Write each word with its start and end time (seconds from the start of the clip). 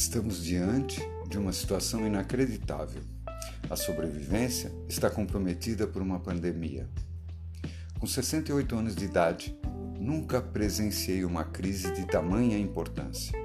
Estamos 0.00 0.42
diante 0.42 0.98
de 1.28 1.36
uma 1.36 1.52
situação 1.52 2.06
inacreditável. 2.06 3.02
A 3.68 3.76
sobrevivência 3.76 4.72
está 4.88 5.10
comprometida 5.10 5.86
por 5.86 6.00
uma 6.00 6.18
pandemia. 6.18 6.88
Com 7.98 8.06
68 8.06 8.74
anos 8.76 8.96
de 8.96 9.04
idade, 9.04 9.54
nunca 9.98 10.40
presenciei 10.40 11.22
uma 11.22 11.44
crise 11.44 11.92
de 11.92 12.06
tamanha 12.06 12.58
importância. 12.58 13.38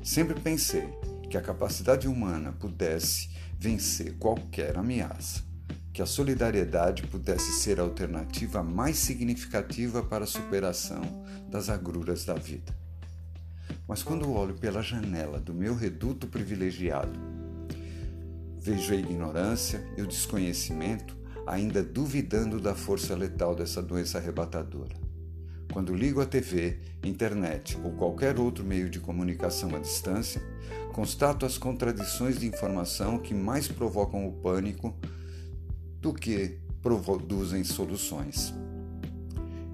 Sempre 0.00 0.38
pensei 0.38 0.88
que 1.28 1.36
a 1.36 1.42
capacidade 1.42 2.06
humana 2.06 2.52
pudesse 2.52 3.28
vencer 3.58 4.16
qualquer 4.16 4.78
ameaça, 4.78 5.42
que 5.92 6.00
a 6.00 6.06
solidariedade 6.06 7.02
pudesse 7.08 7.50
ser 7.50 7.80
a 7.80 7.82
alternativa 7.82 8.62
mais 8.62 8.96
significativa 8.96 10.04
para 10.04 10.22
a 10.22 10.28
superação 10.28 11.02
das 11.50 11.68
agruras 11.68 12.24
da 12.24 12.34
vida. 12.34 12.85
Mas 13.86 14.02
quando 14.02 14.32
olho 14.32 14.54
pela 14.54 14.82
janela 14.82 15.38
do 15.38 15.54
meu 15.54 15.74
reduto 15.74 16.26
privilegiado, 16.26 17.18
vejo 18.60 18.92
a 18.92 18.96
ignorância 18.96 19.86
e 19.96 20.02
o 20.02 20.06
desconhecimento 20.06 21.16
ainda 21.46 21.82
duvidando 21.82 22.60
da 22.60 22.74
força 22.74 23.14
letal 23.14 23.54
dessa 23.54 23.80
doença 23.80 24.18
arrebatadora. 24.18 24.96
Quando 25.72 25.94
ligo 25.94 26.20
a 26.20 26.26
TV, 26.26 26.78
internet 27.04 27.78
ou 27.84 27.92
qualquer 27.92 28.38
outro 28.38 28.64
meio 28.64 28.90
de 28.90 28.98
comunicação 28.98 29.74
à 29.76 29.78
distância, 29.78 30.42
constato 30.92 31.46
as 31.46 31.56
contradições 31.56 32.38
de 32.38 32.46
informação 32.46 33.18
que 33.18 33.34
mais 33.34 33.68
provocam 33.68 34.26
o 34.26 34.32
pânico 34.32 34.96
do 36.00 36.12
que 36.12 36.58
produzem 36.82 37.62
soluções. 37.62 38.54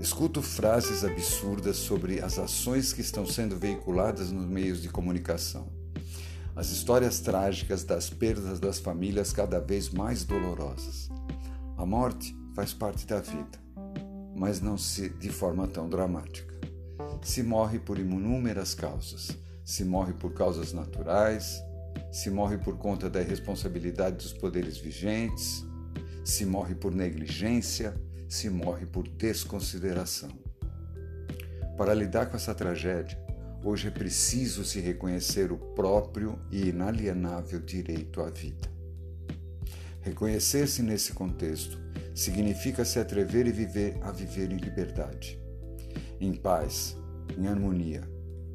Escuto 0.03 0.43
frases 0.43 1.05
absurdas 1.05 1.77
sobre 1.77 2.21
as 2.21 2.37
ações 2.37 2.93
que 2.93 3.01
estão 3.01 3.25
sendo 3.25 3.57
veiculadas 3.57 4.33
nos 4.33 4.49
meios 4.49 4.83
de 4.83 4.89
comunicação. 4.89 5.69
As 6.57 6.71
histórias 6.71 7.21
trágicas 7.21 7.85
das 7.85 8.11
perdas 8.11 8.59
das 8.59 8.81
famílias 8.81 9.33
cada 9.33 9.61
vez 9.61 9.91
mais 9.91 10.25
dolorosas. 10.25 11.09
A 11.77 11.87
morte 11.87 12.37
faz 12.53 12.75
parte 12.75 13.07
da 13.07 13.21
vida, 13.21 13.63
mas 14.35 14.61
não 14.61 14.77
se 14.77 15.09
de 15.09 15.29
forma 15.29 15.69
tão 15.69 15.89
dramática. 15.89 16.53
Se 17.23 17.41
morre 17.45 17.79
por 17.79 17.97
inúmeras 17.97 18.75
causas. 18.75 19.31
Se 19.65 19.85
morre 19.85 20.15
por 20.15 20.35
causas 20.35 20.73
naturais, 20.73 21.63
se 22.11 22.29
morre 22.29 22.59
por 22.59 22.77
conta 22.77 23.09
da 23.09 23.23
irresponsabilidade 23.23 24.17
dos 24.17 24.33
poderes 24.33 24.79
vigentes, 24.79 25.65
se 26.25 26.45
morre 26.45 26.75
por 26.75 26.93
negligência, 26.93 27.95
se 28.33 28.49
morre 28.49 28.87
por 28.87 29.07
desconsideração. 29.07 30.31
Para 31.77 31.93
lidar 31.93 32.31
com 32.31 32.37
essa 32.37 32.55
tragédia, 32.55 33.23
hoje 33.63 33.89
é 33.89 33.91
preciso 33.91 34.65
se 34.65 34.81
reconhecer 34.81 35.53
o 35.53 35.59
próprio 35.59 36.39
e 36.51 36.71
inalienável 36.71 37.61
direito 37.61 38.23
à 38.23 38.31
vida. 38.31 38.73
Reconhecer-se 40.01 40.83
nesse 40.83 41.13
contexto 41.13 41.79
significa 42.15 42.87
se 42.87 42.99
atrever 42.99 43.47
e 43.47 43.53
viver 43.53 43.99
a 44.01 44.11
viver 44.11 44.51
em 44.51 44.57
liberdade, 44.57 45.39
em 46.19 46.33
paz, 46.33 46.97
em 47.37 47.47
harmonia. 47.47 48.01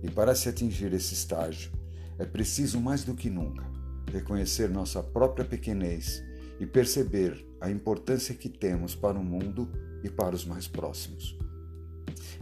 E 0.01 0.09
para 0.09 0.33
se 0.33 0.49
atingir 0.49 0.91
esse 0.91 1.13
estágio, 1.13 1.71
é 2.17 2.25
preciso 2.25 2.81
mais 2.81 3.03
do 3.03 3.13
que 3.13 3.29
nunca 3.29 3.63
reconhecer 4.11 4.69
nossa 4.69 5.03
própria 5.03 5.45
pequenez 5.45 6.23
e 6.59 6.65
perceber 6.65 7.45
a 7.59 7.69
importância 7.69 8.35
que 8.35 8.49
temos 8.49 8.95
para 8.95 9.17
o 9.17 9.23
mundo 9.23 9.69
e 10.03 10.09
para 10.09 10.35
os 10.35 10.45
mais 10.45 10.67
próximos. 10.67 11.37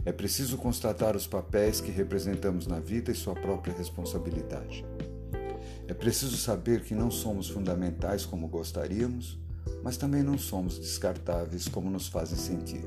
É 0.04 0.12
preciso 0.12 0.56
constatar 0.56 1.16
os 1.16 1.26
papéis 1.26 1.80
que 1.80 1.90
representamos 1.90 2.66
na 2.66 2.78
vida 2.78 3.10
e 3.10 3.14
sua 3.14 3.34
própria 3.34 3.74
responsabilidade. 3.74 4.84
É 5.88 5.94
preciso 5.94 6.36
saber 6.36 6.82
que 6.82 6.94
não 6.94 7.10
somos 7.10 7.48
fundamentais 7.48 8.24
como 8.24 8.48
gostaríamos, 8.48 9.38
mas 9.82 9.96
também 9.96 10.22
não 10.22 10.38
somos 10.38 10.78
descartáveis 10.78 11.68
como 11.68 11.90
nos 11.90 12.08
fazem 12.08 12.38
sentir. 12.38 12.84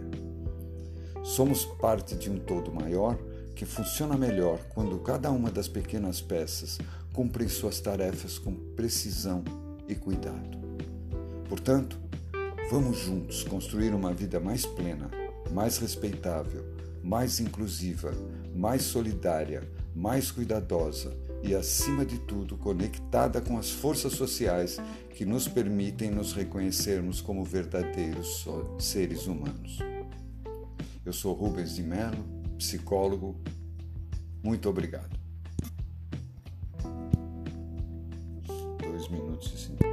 Somos 1.23 1.65
parte 1.65 2.15
de 2.15 2.29
um 2.29 2.39
todo 2.39 2.73
maior 2.73 3.17
que 3.55 3.65
funciona 3.65 4.17
melhor 4.17 4.59
quando 4.73 4.99
cada 4.99 5.29
uma 5.31 5.51
das 5.51 5.67
pequenas 5.67 6.21
peças 6.21 6.77
cumpre 7.11 7.47
suas 7.49 7.81
tarefas 7.81 8.37
com 8.37 8.53
precisão 8.75 9.43
e 9.87 9.95
cuidado. 9.95 10.68
Portanto, 11.49 11.99
vamos 12.69 12.99
juntos 12.99 13.43
construir 13.43 13.91
uma 13.95 14.13
vida 14.13 14.39
mais 14.39 14.67
plena, 14.67 15.09
mais 15.51 15.79
respeitável, 15.79 16.63
mais 17.03 17.39
inclusiva, 17.39 18.13
mais 18.55 18.83
solidária, 18.83 19.67
mais 19.95 20.29
cuidadosa 20.29 21.17
e, 21.41 21.55
acima 21.55 22.05
de 22.05 22.19
tudo, 22.19 22.55
conectada 22.55 23.41
com 23.41 23.57
as 23.57 23.71
forças 23.71 24.13
sociais 24.13 24.77
que 25.15 25.25
nos 25.25 25.47
permitem 25.47 26.11
nos 26.11 26.33
reconhecermos 26.33 27.19
como 27.19 27.43
verdadeiros 27.43 28.45
seres 28.77 29.25
humanos. 29.25 29.79
Eu 31.03 31.11
sou 31.11 31.33
Rubens 31.33 31.75
de 31.75 31.81
Mello, 31.81 32.23
psicólogo. 32.59 33.35
Muito 34.43 34.69
obrigado. 34.69 35.17
Dois 38.83 39.09
minutos 39.09 39.51
e 39.53 39.57
cinco. 39.57 39.88